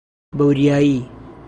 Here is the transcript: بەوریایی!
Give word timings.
بەوریایی! 0.37 0.97